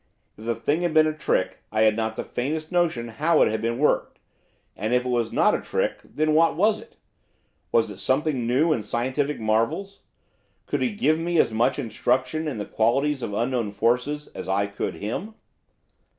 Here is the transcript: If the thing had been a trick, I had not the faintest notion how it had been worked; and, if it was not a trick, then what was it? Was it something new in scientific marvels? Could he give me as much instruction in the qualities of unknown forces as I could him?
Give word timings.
If 0.35 0.45
the 0.45 0.55
thing 0.55 0.81
had 0.81 0.95
been 0.95 1.05
a 1.05 1.13
trick, 1.13 1.59
I 1.71 1.83
had 1.83 1.95
not 1.95 2.15
the 2.15 2.23
faintest 2.23 2.71
notion 2.71 3.07
how 3.09 3.43
it 3.43 3.51
had 3.51 3.61
been 3.61 3.77
worked; 3.77 4.17
and, 4.75 4.95
if 4.95 5.05
it 5.05 5.09
was 5.09 5.31
not 5.31 5.53
a 5.53 5.61
trick, 5.61 5.99
then 6.03 6.33
what 6.33 6.55
was 6.57 6.79
it? 6.79 6.97
Was 7.71 7.91
it 7.91 7.99
something 7.99 8.47
new 8.47 8.73
in 8.73 8.81
scientific 8.81 9.39
marvels? 9.39 9.99
Could 10.65 10.81
he 10.81 10.89
give 10.89 11.19
me 11.19 11.37
as 11.37 11.51
much 11.51 11.77
instruction 11.77 12.47
in 12.47 12.57
the 12.57 12.65
qualities 12.65 13.21
of 13.21 13.35
unknown 13.35 13.71
forces 13.73 14.25
as 14.29 14.49
I 14.49 14.65
could 14.65 14.95
him? 14.95 15.35